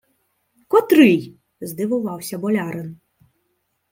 —Котрий?— 0.67 1.35
здивувався 1.61 2.37
болярин. 2.37 2.99